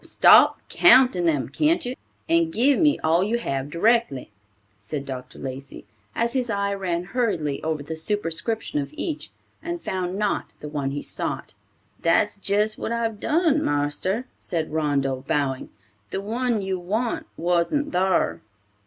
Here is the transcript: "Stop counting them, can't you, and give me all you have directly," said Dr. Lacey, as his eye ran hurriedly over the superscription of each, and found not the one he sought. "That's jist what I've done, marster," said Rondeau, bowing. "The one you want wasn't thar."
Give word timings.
"Stop 0.03 0.57
counting 0.67 1.25
them, 1.25 1.47
can't 1.49 1.85
you, 1.85 1.95
and 2.27 2.51
give 2.51 2.79
me 2.79 2.97
all 3.01 3.23
you 3.23 3.37
have 3.37 3.69
directly," 3.69 4.31
said 4.79 5.05
Dr. 5.05 5.37
Lacey, 5.37 5.85
as 6.15 6.33
his 6.33 6.49
eye 6.49 6.73
ran 6.73 7.03
hurriedly 7.03 7.61
over 7.61 7.83
the 7.83 7.95
superscription 7.95 8.79
of 8.79 8.89
each, 8.97 9.29
and 9.61 9.79
found 9.79 10.17
not 10.17 10.53
the 10.59 10.67
one 10.69 10.89
he 10.89 11.03
sought. 11.03 11.53
"That's 12.01 12.37
jist 12.37 12.79
what 12.79 12.91
I've 12.91 13.19
done, 13.19 13.63
marster," 13.63 14.25
said 14.39 14.73
Rondeau, 14.73 15.23
bowing. 15.27 15.69
"The 16.09 16.21
one 16.21 16.63
you 16.63 16.79
want 16.79 17.27
wasn't 17.37 17.91
thar." 17.91 18.41